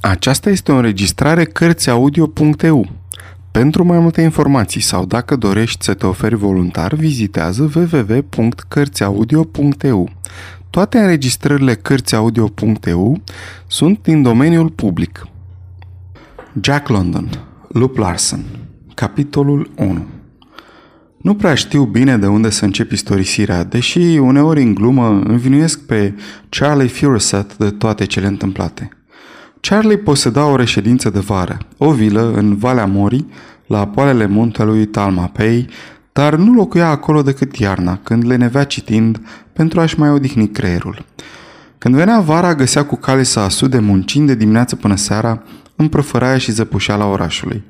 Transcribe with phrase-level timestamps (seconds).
[0.00, 2.88] Aceasta este o înregistrare Cărțiaudio.eu.
[3.50, 10.10] Pentru mai multe informații sau dacă dorești să te oferi voluntar, vizitează www.cărțiaudio.eu.
[10.70, 13.22] Toate înregistrările Cărțiaudio.eu
[13.66, 15.26] sunt din domeniul public.
[16.60, 17.30] Jack London,
[17.68, 18.44] Lup Larson,
[18.94, 20.06] capitolul 1
[21.16, 26.14] Nu prea știu bine de unde să încep istorisirea, deși uneori în glumă învinuiesc pe
[26.48, 28.88] Charlie Furset de toate cele întâmplate–
[29.60, 33.30] Charlie poseda o reședință de vară, o vilă în Valea Morii,
[33.66, 35.68] la poalele muntelui Talmapei,
[36.12, 39.20] dar nu locuia acolo decât iarna, când le nevea citind
[39.52, 41.04] pentru a-și mai odihni creierul.
[41.78, 45.42] Când venea vara, găsea cu cale să asude muncind de dimineață până seara
[45.76, 47.62] în prăfăraia și zăpușeala orașului.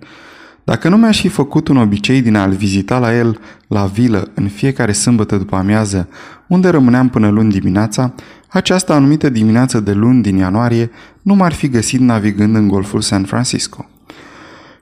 [0.65, 4.48] Dacă nu mi-aș fi făcut un obicei din a-l vizita la el, la vilă, în
[4.48, 6.09] fiecare sâmbătă după amiază,
[6.47, 8.15] unde rămâneam până luni dimineața,
[8.48, 10.91] această anumită dimineață de luni din ianuarie
[11.23, 13.87] nu m-ar fi găsit navigând în golful San Francisco.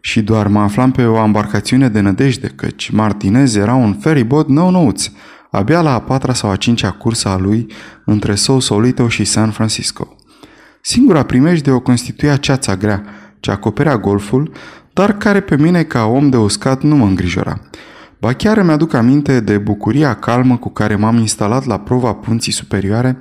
[0.01, 5.11] Și doar mă aflam pe o embarcațiune de nădejde, căci Martinez era un ferryboat nou-nouț,
[5.51, 7.67] abia la a patra sau a cincea cursă a lui
[8.05, 10.17] între Sausalito și San Francisco.
[10.81, 13.05] Singura primejde o constituia ceața grea,
[13.41, 14.53] ce acoperea golful,
[14.93, 17.61] dar care pe mine ca om de uscat nu mă îngrijora.
[18.21, 22.53] Ba chiar îmi aduc aminte de bucuria calmă cu care m-am instalat la prova punții
[22.53, 23.19] superioare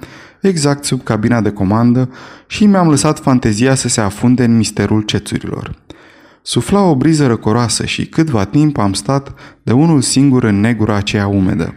[0.47, 2.09] exact sub cabina de comandă
[2.47, 5.75] și mi-am lăsat fantezia să se afunde în misterul cețurilor.
[6.41, 11.27] Sufla o briză răcoroasă și câtva timp am stat de unul singur în negura aceea
[11.27, 11.73] umedă.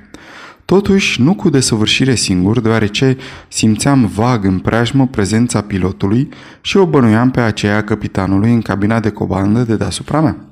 [0.65, 3.17] Totuși, nu cu desăvârșire singur, deoarece
[3.49, 6.29] simțeam vag în preajmă prezența pilotului
[6.61, 10.48] și o bănuiam pe aceea capitanului în cabina de comandă de deasupra mea.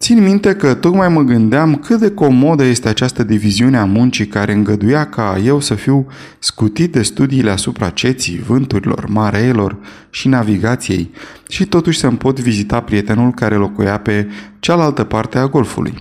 [0.00, 4.52] Țin minte că tocmai mă gândeam cât de comodă este această diviziune a muncii care
[4.52, 6.06] îngăduia ca eu să fiu
[6.38, 9.76] scutit de studiile asupra ceții, vânturilor, mareelor
[10.10, 11.10] și navigației
[11.48, 15.94] și totuși să-mi pot vizita prietenul care locuia pe cealaltă parte a golfului.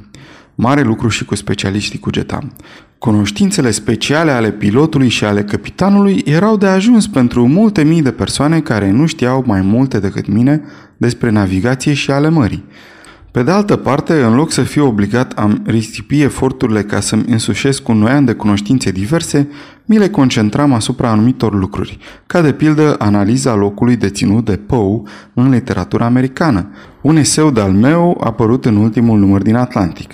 [0.56, 2.54] Mare lucru și cu specialiștii cugetam.
[2.98, 8.60] Cunoștințele speciale ale pilotului și ale capitanului erau de ajuns pentru multe mii de persoane
[8.60, 10.62] care nu știau mai multe decât mine
[10.98, 12.66] despre navigație și ale mării.
[13.32, 17.88] Pe de altă parte, în loc să fiu obligat a risipi eforturile ca să-mi însușesc
[17.88, 19.50] un noian de cunoștințe diverse,
[19.86, 25.02] mi le concentram asupra anumitor lucruri, ca de pildă analiza locului deținut de Poe
[25.34, 26.70] în literatura americană,
[27.02, 30.12] un eseu de-al meu apărut în ultimul număr din Atlantic.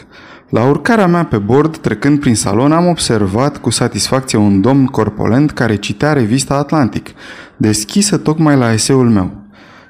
[0.50, 5.52] La urcarea mea pe bord, trecând prin salon, am observat cu satisfacție un domn corpolent
[5.52, 7.10] care citea revista Atlantic,
[7.58, 9.32] deschisă tocmai la eseul meu.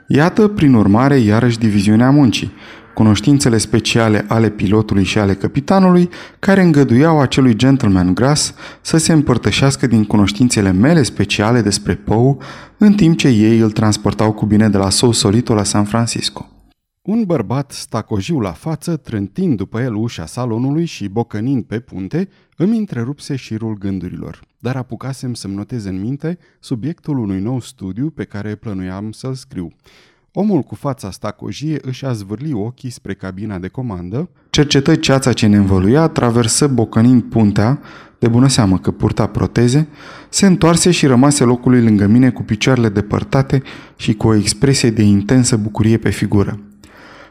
[0.08, 2.52] Iată, prin urmare, iarăși diviziunea muncii
[2.94, 6.10] cunoștințele speciale ale pilotului și ale capitanului,
[6.40, 12.36] care îngăduiau acelui gentleman gras să se împărtășească din cunoștințele mele speciale despre Poe,
[12.78, 16.48] în timp ce ei îl transportau cu bine de la Sausalito la San Francisco.
[17.02, 22.78] Un bărbat stacojiu la față, trântind după el ușa salonului și bocănind pe punte, îmi
[22.78, 28.56] întrerupse șirul gândurilor, dar apucasem să-mi notez în minte subiectul unui nou studiu pe care
[28.56, 29.72] plănuiam să-l scriu.
[30.36, 35.48] Omul cu fața stacojie își a zvârli ochii spre cabina de comandă, cercetă ceața ce
[35.48, 37.80] ne învăluia, traversă bocănind puntea,
[38.20, 39.88] de bună seamă că purta proteze,
[40.30, 43.62] se întoarse și rămase locului lângă mine cu picioarele depărtate
[43.96, 46.60] și cu o expresie de intensă bucurie pe figură.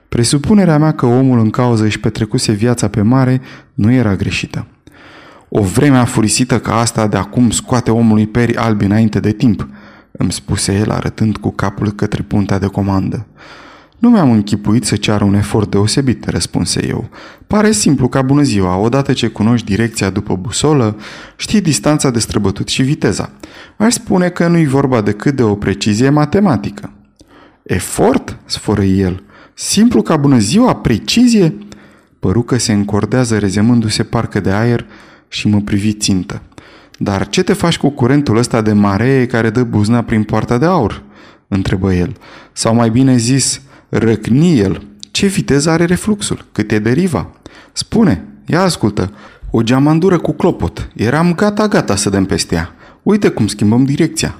[0.09, 3.41] Presupunerea mea că omul în cauză își petrecuse viața pe mare
[3.75, 4.67] nu era greșită.
[5.49, 9.69] O vreme afurisită ca asta de acum scoate omului peri albi înainte de timp–
[10.13, 13.27] îmi spuse el arătând cu capul către puntea de comandă.
[13.99, 17.09] Nu mi-am închipuit să ceară un efort deosebit, răspunse eu.
[17.47, 20.97] Pare simplu ca bună ziua, odată ce cunoști direcția după busolă,
[21.37, 23.31] știi distanța de străbătut și viteza.
[23.77, 26.93] Aș spune că nu-i vorba decât de o precizie matematică.
[27.63, 28.39] Efort?
[28.45, 29.23] sfără el.
[29.55, 31.55] Simplu ca bună ziua, precizie?
[32.19, 34.87] Păru că se încordează rezemându-se parcă de aer
[35.29, 36.43] și mă privi țintă.
[37.03, 40.65] Dar ce te faci cu curentul ăsta de maree care dă buzna prin poarta de
[40.65, 41.03] aur?
[41.49, 42.17] întrebă el.
[42.53, 44.87] Sau mai bine zis, răcni el.
[45.11, 46.45] Ce viteză are refluxul?
[46.53, 47.31] Cât e deriva?
[47.73, 49.13] Spune, ia ascultă.
[49.51, 50.89] O geamandură cu clopot.
[50.95, 52.73] Eram gata-gata să dăm peste ea.
[53.03, 54.35] Uite cum schimbăm direcția.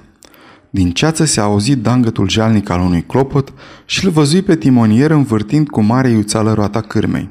[0.71, 3.53] Din ceață se auzi dangătul jalnic al unui clopot
[3.85, 7.29] și îl văzui pe timonier învârtind cu mare iuțală roata cârmei.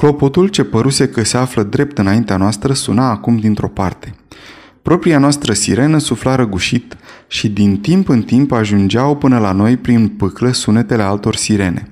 [0.00, 4.14] Clopotul, ce păruse că se află drept înaintea noastră, suna acum dintr-o parte.
[4.82, 10.08] Propria noastră sirenă sufla răgușit și din timp în timp ajungeau până la noi prin
[10.08, 11.90] pâclă sunetele altor sirene.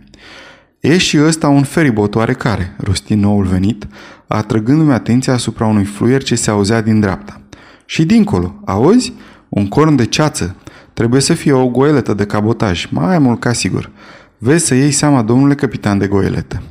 [0.80, 3.86] E și ăsta un feribot oarecare, rosti noul venit,
[4.26, 7.40] atrăgându-mi atenția asupra unui fluier ce se auzea din dreapta.
[7.84, 9.12] Și dincolo, auzi?
[9.48, 10.56] Un corn de ceață.
[10.92, 13.90] Trebuie să fie o goeletă de cabotaj, mai mult ca sigur.
[14.38, 16.62] Vezi să iei seama, domnule capitan de goeletă.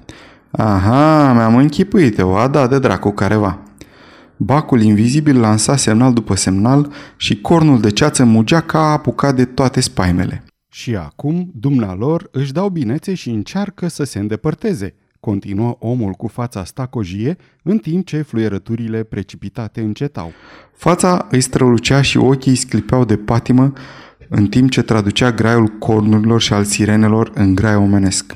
[0.52, 3.60] Aha, mi-am închipuit eu, a dat de dracu careva.
[4.38, 9.82] Bacul invizibil lansa semnal după semnal și cornul de ceață mugea ca apucat de toate
[9.82, 10.44] spaimele.
[10.70, 16.64] Și acum, dumnealor își dau binețe și încearcă să se îndepărteze, continuă omul cu fața
[16.64, 20.32] stacojie, în timp ce fluierăturile precipitate încetau.
[20.76, 23.74] Fața îi strălucea și ochii îi sclipeau de patimă,
[24.30, 28.36] în timp ce traducea graiul cornurilor și al sirenelor în grai omenesc.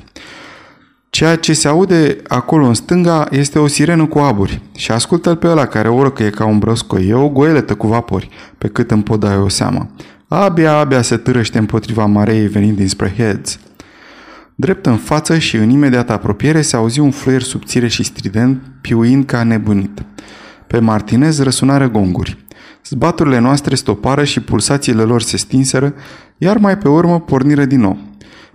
[1.14, 5.48] Ceea ce se aude acolo în stânga este o sirenă cu aburi și ascultă-l pe
[5.48, 7.08] ăla care oră că e ca un brăscoi.
[7.08, 8.28] E o goeletă cu vapori,
[8.58, 9.88] pe cât îmi pot da eu seama.
[10.28, 13.58] Abia, abia se târăște împotriva mareii venind dinspre Heads.
[14.54, 19.24] Drept în față și în imediată apropiere se auzi un fluier subțire și strident, piuind
[19.24, 20.02] ca nebunit.
[20.66, 22.44] Pe Martinez răsunară gonguri.
[22.86, 25.94] Zbaturile noastre stopară și pulsațiile lor se stinseră,
[26.38, 27.98] iar mai pe urmă porniră din nou.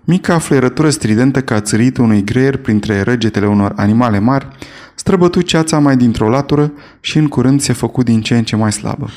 [0.10, 4.48] Mica fluierătură stridentă ca țăritul unui greier printre răgetele unor animale mari
[4.96, 8.72] străbătu ceața mai dintr-o latură și în curând se făcu din ce în ce mai
[8.72, 9.10] slabă.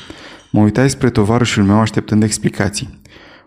[0.49, 2.99] Mă uitai spre tovarășul meu așteptând explicații.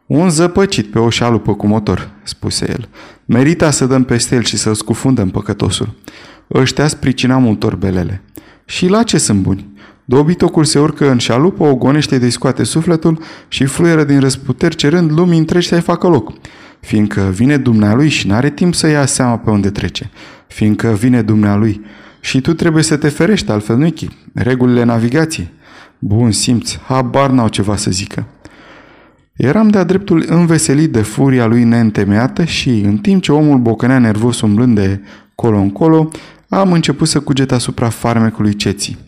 [0.06, 2.88] Un zăpăcit pe o șalupă cu motor, spuse el.
[3.24, 5.94] Merita să dăm peste el și să-l scufundăm păcătosul.
[6.54, 8.22] Ăștia spricina multor belele.
[8.64, 9.72] Și la ce sunt buni?
[10.04, 15.10] Dobitocul se urcă în șalupă, o gonește de scoate sufletul și fluieră din răsputeri cerând
[15.10, 16.32] lumii întregi să-i facă loc.
[16.84, 20.10] Fiindcă vine dumnealui și n-are timp să ia seama pe unde trece.
[20.46, 21.80] Fiindcă vine dumnealui
[22.20, 23.94] și tu trebuie să te ferești, altfel nu
[24.32, 25.52] Regulile navigației.
[25.98, 28.26] Bun simț, habar n-au ceva să zică.
[29.32, 34.40] Eram de-a dreptul înveselit de furia lui neîntemeiată și, în timp ce omul bocănea nervos
[34.40, 35.00] umblând de
[35.34, 36.08] colo-încolo,
[36.48, 38.98] am început să cuget asupra farmecului ceții.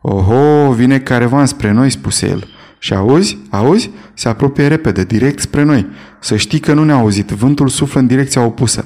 [0.00, 2.48] Oho, vine carevan spre noi, spuse el.
[2.82, 3.38] Și auzi?
[3.50, 3.90] Auzi?
[4.14, 5.86] Se apropie repede, direct spre noi.
[6.20, 8.84] Să știi că nu ne-a auzit, vântul suflă în direcția opusă.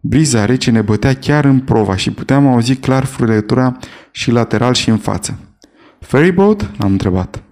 [0.00, 3.76] Briza rece ne bătea chiar în prova și puteam auzi clar frâletura
[4.10, 5.38] și lateral și în față.
[6.00, 6.70] Ferryboat?
[6.78, 7.42] Am întrebat.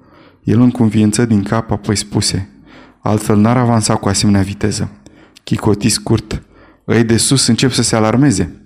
[0.43, 2.49] El înconviență din cap, apoi spuse.
[3.01, 4.91] Altfel n-ar avansa cu asemenea viteză.
[5.45, 6.43] Chicoti scurt.
[6.87, 8.62] Ei de sus încep să se alarmeze.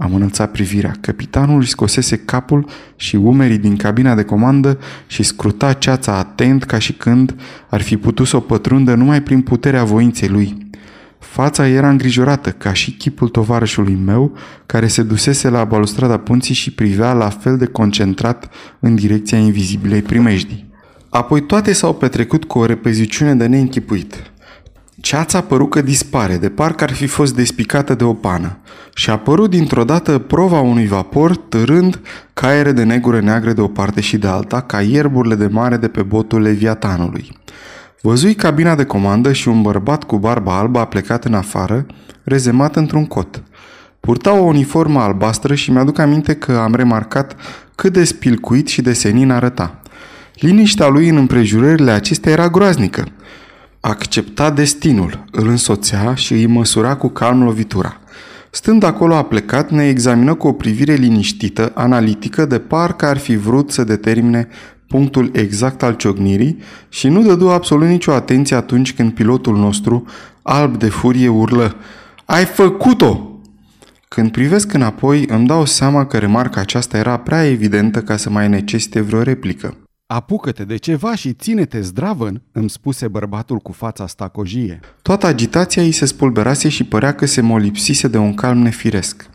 [0.00, 0.92] Am înălțat privirea.
[1.00, 6.78] Capitanul își scosese capul și umerii din cabina de comandă și scruta ceața atent ca
[6.78, 7.34] și când
[7.68, 10.66] ar fi putut să o pătrundă numai prin puterea voinței lui.
[11.18, 14.36] Fața era îngrijorată, ca și chipul tovarășului meu,
[14.66, 18.50] care se dusese la balustrada punții și privea la fel de concentrat
[18.80, 20.66] în direcția invizibilei primejdii.
[21.08, 24.32] Apoi toate s-au petrecut cu o repeziciune de neînchipuit.
[25.00, 28.58] Ceața păru că dispare, de parcă ar fi fost despicată de o pană.
[28.94, 32.00] Și a apărut dintr-o dată prova unui vapor, târând
[32.32, 35.88] caiere de negură neagră de o parte și de alta, ca ierburile de mare de
[35.88, 37.38] pe botul Leviatanului.
[38.02, 41.86] Văzui cabina de comandă și un bărbat cu barba albă a plecat în afară,
[42.22, 43.42] rezemat într-un cot.
[44.00, 47.36] Purta o uniformă albastră și mi-aduc aminte că am remarcat
[47.74, 49.80] cât de spilcuit și de senin arăta.
[50.34, 53.04] Liniștea lui în împrejurările acestea era groaznică.
[53.88, 58.00] Accepta destinul, îl însoțea și îi măsura cu calm lovitura.
[58.50, 63.36] Stând acolo a plecat, ne examină cu o privire liniștită, analitică, de parcă ar fi
[63.36, 64.48] vrut să determine
[64.88, 66.58] punctul exact al ciocnirii
[66.88, 70.04] și nu dădu absolut nicio atenție atunci când pilotul nostru,
[70.42, 71.76] alb de furie, urlă
[72.24, 73.40] Ai făcut-o!
[74.08, 78.48] Când privesc înapoi, îmi dau seama că remarca aceasta era prea evidentă ca să mai
[78.48, 79.76] necesite vreo replică.
[80.14, 84.80] Apucă-te de ceva și ține-te zdravăn, îmi spuse bărbatul cu fața stacojie.
[85.02, 89.30] Toată agitația îi se spulberase și părea că se molipsise de un calm nefiresc.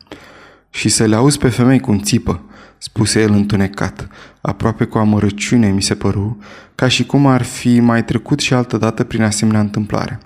[0.70, 2.42] Și să le auzi pe femei cum țipă,
[2.78, 4.08] spuse el întunecat,
[4.42, 6.38] aproape cu amărăciune mi se păru,
[6.76, 10.20] ca și cum ar fi mai trecut și altă dată prin asemenea întâmplare.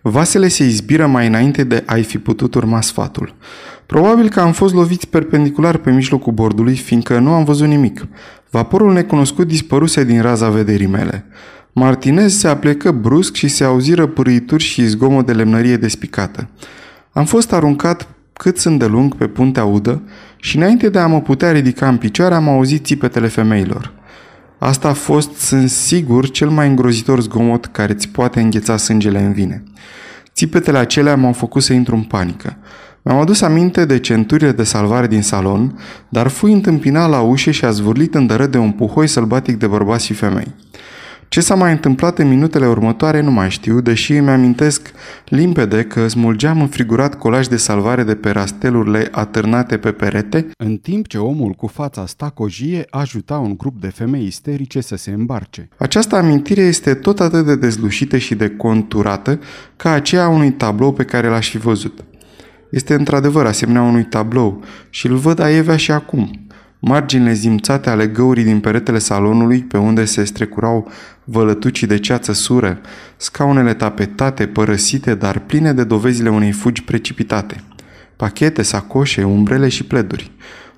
[0.00, 3.34] Vasele se izbiră mai înainte de a-i fi putut urma sfatul.
[3.86, 8.06] Probabil că am fost loviți perpendicular pe mijlocul bordului, fiindcă nu am văzut nimic.
[8.52, 11.24] Vaporul necunoscut dispăruse din raza vederii mele.
[11.72, 16.48] Martinez se aplecă brusc și se auziră pârâituri și zgomot de lemnărie despicată.
[17.12, 20.02] Am fost aruncat cât sunt de lung pe puntea udă
[20.36, 23.92] și înainte de a mă putea ridica în picioare am auzit țipetele femeilor.
[24.58, 29.32] Asta a fost, sunt sigur, cel mai îngrozitor zgomot care îți poate îngheța sângele în
[29.32, 29.62] vine.
[30.34, 32.56] Țipetele acelea m-au făcut să intru în panică.
[33.04, 35.78] Mi-am adus aminte de centurile de salvare din salon,
[36.08, 40.04] dar fui întâmpinat la ușă și a zvârlit în de un puhoi sălbatic de bărbați
[40.04, 40.54] și femei.
[41.28, 44.90] Ce s-a mai întâmplat în minutele următoare nu mai știu, deși îmi amintesc
[45.28, 51.06] limpede că smulgeam înfrigurat colaj de salvare de pe rastelurile atârnate pe perete, în timp
[51.06, 55.68] ce omul cu fața stacojie ajuta un grup de femei isterice să se îmbarce.
[55.76, 59.38] Această amintire este tot atât de dezlușită și de conturată
[59.76, 62.04] ca aceea unui tablou pe care l-aș fi văzut.
[62.72, 66.46] Este într-adevăr asemenea unui tablou și îl văd aievea și acum.
[66.78, 70.90] Marginile zimțate ale găurii din peretele salonului, pe unde se strecurau
[71.24, 72.80] vălătucii de ceață sură,
[73.16, 77.64] scaunele tapetate, părăsite, dar pline de dovezile unei fugi precipitate.
[78.16, 80.30] Pachete, sacoșe, umbrele și pleduri.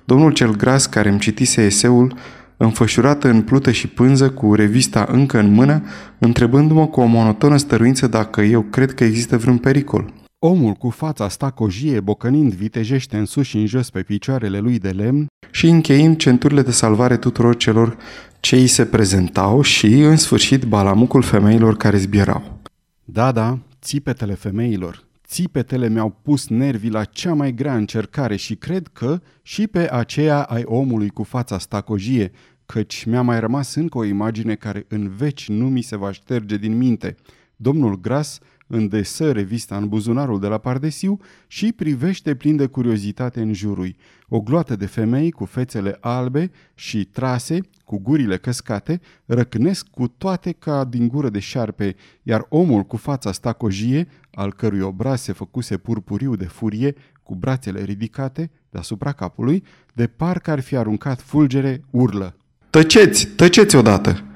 [0.05, 2.17] Domnul cel gras care îmi citise eseul,
[2.57, 5.83] înfășurată în plută și pânză, cu revista încă în mână,
[6.19, 10.24] întrebându-mă cu o monotonă stăruință dacă eu cred că există vreun pericol.
[10.39, 14.89] Omul cu fața stacojie, bocănind vitejește în sus și în jos pe picioarele lui de
[14.89, 17.97] lemn și încheind centurile de salvare tuturor celor
[18.39, 22.59] ce îi se prezentau și, în sfârșit, balamucul femeilor care zbierau.
[23.03, 25.03] Da, da, țipetele femeilor.
[25.27, 30.41] Țipetele mi-au pus nervii la cea mai grea încercare și cred că și pe aceea
[30.43, 32.31] ai omului cu fața stacojie,
[32.65, 36.57] căci mi-a mai rămas încă o imagine care în veci nu mi se va șterge
[36.57, 37.15] din minte.
[37.55, 43.53] Domnul Gras îndesă revista în buzunarul de la Pardesiu și privește plin de curiozitate în
[43.53, 43.95] jurul.
[44.27, 50.51] O gloată de femei cu fețele albe și trase, cu gurile căscate, răcnesc cu toate
[50.51, 55.77] ca din gură de șarpe, iar omul cu fața stacojie, al cărui obraz se făcuse
[55.77, 62.35] purpuriu de furie, cu brațele ridicate deasupra capului, de parcă ar fi aruncat fulgere, urlă.
[62.69, 63.27] Tăceți!
[63.27, 64.34] Tăceți odată!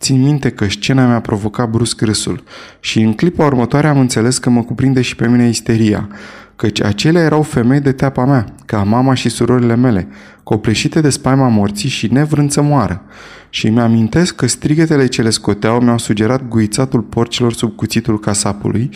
[0.00, 2.42] Țin minte că scena mi-a provocat brusc râsul
[2.80, 6.08] și în clipa următoare am înțeles că mă cuprinde și pe mine isteria,
[6.56, 10.08] căci acelea erau femei de teapa mea, ca mama și surorile mele,
[10.42, 13.02] copleșite de spaima morții și nevrând să moară.
[13.50, 18.90] Și mi-amintesc că strigătele ce le scoteau mi-au sugerat guițatul porcilor sub cuțitul casapului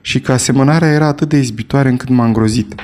[0.00, 2.74] și că asemănarea era atât de izbitoare încât m-a îngrozit.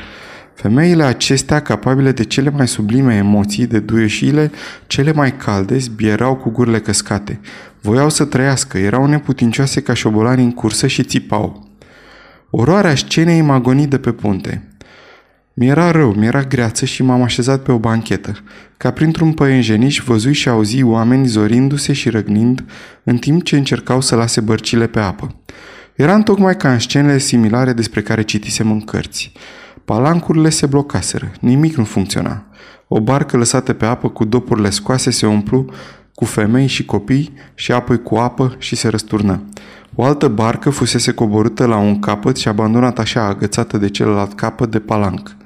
[0.57, 4.51] Femeile acestea, capabile de cele mai sublime emoții, de duieșile
[4.87, 7.41] cele mai calde, zbierau cu gurile căscate.
[7.81, 11.69] Voiau să trăiască, erau neputincioase ca șobolani în cursă și țipau.
[12.51, 14.69] Oroarea scenei m-a gonit de pe punte.
[15.55, 18.33] Mi-era rău, mi-era greață și m-am așezat pe o banchetă.
[18.77, 22.65] Ca printr-un păienjeniș văzui și auzi oameni zorindu-se și răgnind
[23.05, 25.35] în timp ce încercau să lase bărcile pe apă.
[25.95, 29.33] Eram tocmai ca în scenele similare despre care citisem în cărți.
[29.87, 32.45] Palancurile se blocaseră, nimic nu funcționa.
[32.89, 35.67] O barcă lăsată pe apă cu dopurile scoase se umplu
[36.15, 39.43] cu femei și copii și apoi cu apă și se răsturnă.
[39.95, 44.71] O altă barcă fusese coborâtă la un capăt și abandonat așa agățată de celălalt capăt
[44.71, 45.37] de palanc.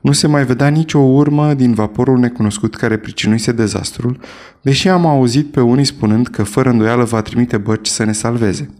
[0.00, 4.18] Nu se mai vedea nicio urmă din vaporul necunoscut care pricinuise dezastrul,
[4.60, 8.70] deși am auzit pe unii spunând că fără îndoială va trimite bărci să ne salveze.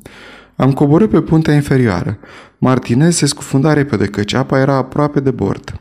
[0.56, 2.18] Am coborât pe puntea inferioară.
[2.58, 5.80] Martinez se scufunda repede, căci apa era aproape de bord.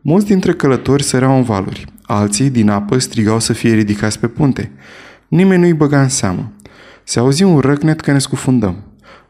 [0.00, 1.84] Mulți dintre călători săreau în valuri.
[2.02, 4.72] Alții, din apă, strigau să fie ridicați pe punte.
[5.28, 6.52] Nimeni nu-i băga în seamă.
[7.04, 8.76] Se auzi un răcnet că ne scufundăm.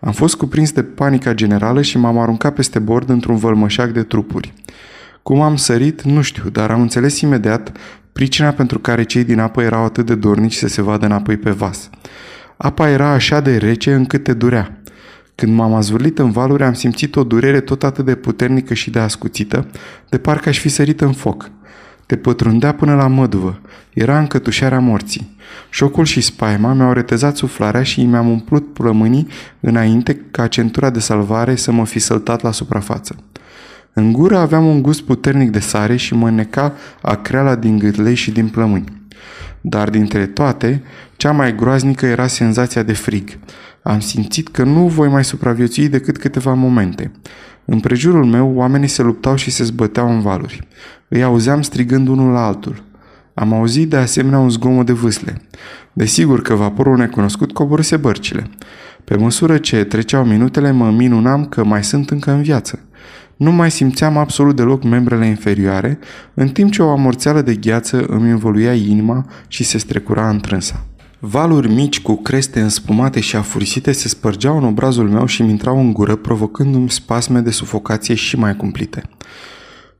[0.00, 4.52] Am fost cuprins de panica generală și m-am aruncat peste bord într-un vălmășac de trupuri.
[5.22, 7.72] Cum am sărit, nu știu, dar am înțeles imediat
[8.12, 11.50] pricina pentru care cei din apă erau atât de dornici să se vadă înapoi pe
[11.50, 11.90] vas.
[12.60, 14.80] Apa era așa de rece încât te durea.
[15.34, 18.98] Când m-am azvârlit în valuri, am simțit o durere tot atât de puternică și de
[18.98, 19.66] ascuțită,
[20.08, 21.50] de parcă aș fi sărit în foc.
[22.06, 23.60] Te pătrundea până la măduvă.
[23.92, 25.36] Era încătușarea morții.
[25.70, 29.28] Șocul și spaima mi-au retezat suflarea și mi-am umplut plămânii
[29.60, 33.16] înainte ca centura de salvare să mă fi săltat la suprafață.
[33.92, 36.72] În gură aveam un gust puternic de sare și mă neca
[37.02, 38.84] acreala din gâtlei și din plămâni.
[39.60, 40.82] Dar dintre toate,
[41.18, 43.38] cea mai groaznică era senzația de frig.
[43.82, 47.10] Am simțit că nu voi mai supraviețui decât câteva momente.
[47.64, 50.68] În prejurul meu, oamenii se luptau și se zbăteau în valuri.
[51.08, 52.82] Îi auzeam strigând unul la altul.
[53.34, 55.36] Am auzit de asemenea un zgomot de vâsle.
[55.92, 58.50] Desigur că vaporul necunoscut coborâse bărcile.
[59.04, 62.78] Pe măsură ce treceau minutele, mă minunam că mai sunt încă în viață.
[63.36, 65.98] Nu mai simțeam absolut deloc membrele inferioare,
[66.34, 70.86] în timp ce o amorțeală de gheață îmi învoluia inima și se strecura întrânsa.
[71.20, 75.80] Valuri mici cu creste înspumate și afurisite se spărgeau în obrazul meu și mi intrau
[75.80, 79.02] în gură, provocându-mi spasme de sufocație și mai cumplite.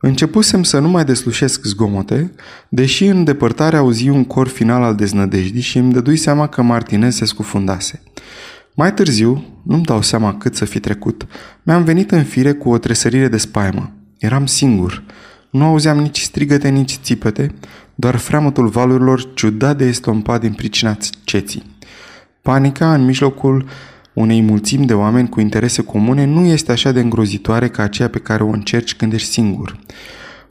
[0.01, 2.33] Începusem să nu mai deslușesc zgomote,
[2.69, 7.15] deși în depărtare auzi un cor final al deznădejdii și îmi dădui seama că Martinez
[7.15, 8.03] se scufundase.
[8.75, 11.27] Mai târziu, nu-mi dau seama cât să fi trecut,
[11.63, 13.93] mi-am venit în fire cu o tresărire de spaimă.
[14.19, 15.03] Eram singur.
[15.51, 17.55] Nu auzeam nici strigăte, nici țipete,
[18.01, 21.63] doar freamătul valurilor ciudat de estompat din pricina ceții.
[22.43, 23.69] Panica în mijlocul
[24.13, 28.19] unei mulțimi de oameni cu interese comune nu este așa de îngrozitoare ca aceea pe
[28.19, 29.79] care o încerci când ești singur.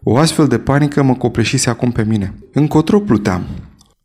[0.04, 2.34] O astfel de panică mă copleșise acum pe mine.
[2.54, 3.46] Încotro pluteam.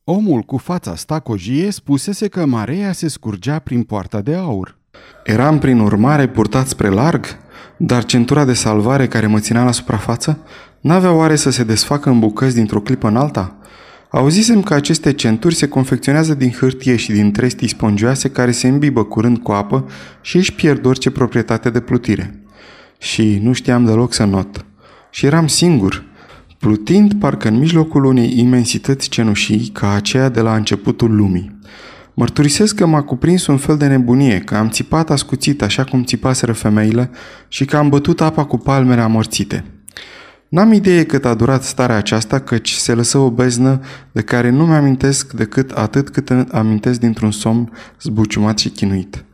[0.04, 4.78] Omul cu fața stacojie spusese că Marea se scurgea prin poarta de aur.
[5.24, 7.26] Eram prin urmare purtat spre larg,
[7.76, 10.38] dar centura de salvare care mă ținea la suprafață
[10.82, 13.56] n-avea oare să se desfacă în bucăți dintr-o clipă în alta?
[14.10, 19.04] Auzisem că aceste centuri se confecționează din hârtie și din trestii spongioase care se îmbibă
[19.04, 19.86] curând cu apă
[20.20, 22.42] și își pierd orice proprietate de plutire.
[22.98, 24.64] Și nu știam deloc să not.
[25.10, 26.04] Și eram singur,
[26.58, 31.58] plutind parcă în mijlocul unei imensități cenușii ca aceea de la începutul lumii.
[32.14, 36.52] Mărturisesc că m-a cuprins un fel de nebunie, că am țipat ascuțit așa cum țipaseră
[36.52, 37.10] femeile
[37.48, 39.64] și că am bătut apa cu palmele amorțite.
[40.52, 43.80] N-am idee cât a durat starea aceasta, căci se lăsă o beznă
[44.12, 49.24] de care nu mi-amintesc decât atât cât amintesc dintr-un somn zbuciumat și chinuit.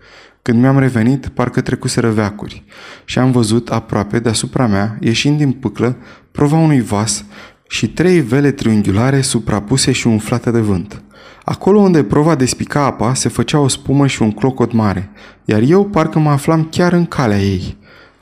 [0.43, 2.65] Când mi-am revenit, parcă trecuseră veacuri
[3.05, 5.97] și am văzut aproape deasupra mea, ieșind din pâclă,
[6.33, 7.25] prova unui vas
[7.69, 11.03] și trei vele triunghiulare suprapuse și umflate de vânt.
[11.45, 15.11] Acolo unde prova despica apa, se făcea o spumă și un clocot mare,
[15.45, 17.78] iar eu parcă mă aflam chiar în calea ei.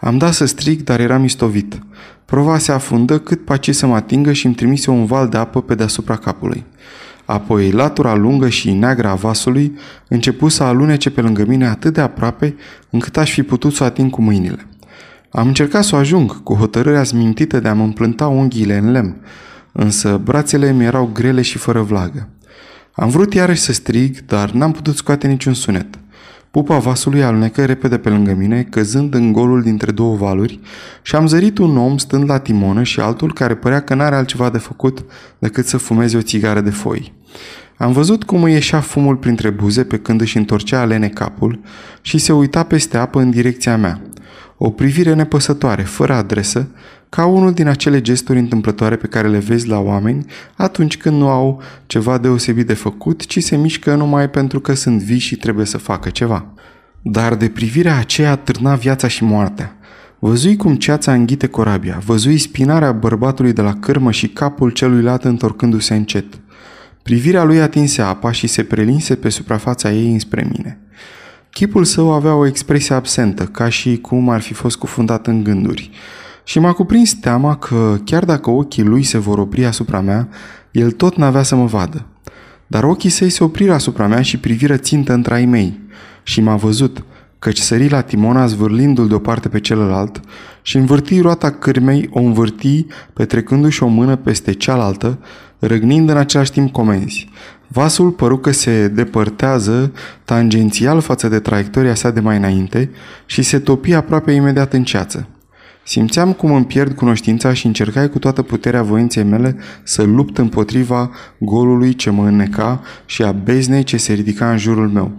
[0.07, 1.79] Am dat să strig, dar eram istovit.
[2.25, 5.63] Prova se afundă cât pace să mă atingă și îmi trimise un val de apă
[5.63, 6.65] pe deasupra capului.
[7.25, 12.01] Apoi, latura lungă și neagră a vasului început să alunece pe lângă mine atât de
[12.01, 12.57] aproape
[12.91, 14.67] încât aș fi putut să o ating cu mâinile.
[15.31, 19.17] Am încercat să o ajung, cu hotărârea zmintită de a-mi împlânta unghiile în lemn,
[19.73, 22.29] însă brațele mi erau grele și fără vlagă.
[22.93, 25.99] Am vrut iarăși să strig, dar n-am putut scoate niciun sunet.
[26.50, 30.61] Pupa vasului alunecă repede pe lângă mine, căzând în golul dintre două valuri
[31.03, 34.50] și am zărit un om stând la timonă și altul care părea că n-are altceva
[34.50, 35.05] de făcut
[35.38, 37.12] decât să fumeze o țigară de foi.
[37.76, 41.61] Am văzut cum îi ieșea fumul printre buze pe când își întorcea alene capul
[42.00, 44.00] și se uita peste apă în direcția mea.
[44.59, 46.69] O privire nepăsătoare, fără adresă,
[47.09, 50.25] ca unul din acele gesturi întâmplătoare pe care le vezi la oameni
[50.57, 55.01] atunci când nu au ceva deosebit de făcut, ci se mișcă numai pentru că sunt
[55.01, 56.47] vii și trebuie să facă ceva.
[57.03, 59.77] Dar de privirea aceea târna viața și moartea.
[60.19, 65.95] Văzui cum ceața înghite corabia, văzui spinarea bărbatului de la cârmă și capul celuilalt întorcându-se
[65.95, 66.27] încet.
[67.03, 70.79] Privirea lui atinse apa și se prelinse pe suprafața ei înspre mine.
[71.57, 75.90] Chipul său avea o expresie absentă, ca și cum ar fi fost cufundat în gânduri
[76.45, 80.29] și m-a cuprins teama că, chiar dacă ochii lui se vor opri asupra mea,
[80.71, 82.07] el tot n-avea să mă vadă.
[82.66, 85.81] Dar ochii săi se opriră asupra mea și priviră țintă între ai mei.
[86.23, 87.05] Și m-a văzut,
[87.38, 90.21] căci sări la Timona zvârlindu-l de o parte pe celălalt
[90.62, 95.19] și învârti roata cârmei, o învârti petrecându-și o mână peste cealaltă,
[95.59, 97.29] răgnind în același timp comenzi.
[97.69, 99.92] Vasul păru că se depărtează
[100.25, 102.90] tangențial față de traiectoria sa de mai înainte
[103.27, 105.29] și se topi aproape imediat în ceață.
[105.85, 111.11] Simțeam cum îmi pierd cunoștința și încercai cu toată puterea voinței mele să lupt împotriva
[111.38, 115.12] golului ce mă înneca și a beznei ce se ridica în jurul meu.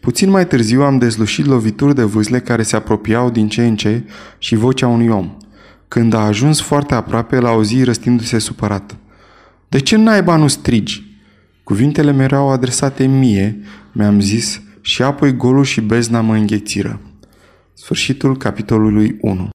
[0.00, 4.04] Puțin mai târziu am dezlușit lovituri de vâsle care se apropiau din ce în ce
[4.38, 5.36] și vocea unui om.
[5.88, 8.96] Când a ajuns foarte aproape, l-a auzit răstindu-se supărat.
[9.68, 11.06] De ce naiba nu strigi?"
[11.64, 13.60] Cuvintele mi erau adresate mie,
[13.92, 17.00] mi-am zis, și apoi golul și bezna mă înghețiră.
[17.74, 19.46] Sfârșitul capitolului 1